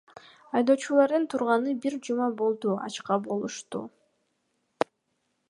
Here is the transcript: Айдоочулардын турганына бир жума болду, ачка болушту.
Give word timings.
Айдоочулардын 0.59 1.27
турганына 1.33 1.75
бир 1.83 1.99
жума 2.07 2.31
болду, 2.41 2.73
ачка 2.87 3.19
болушту. 3.29 3.85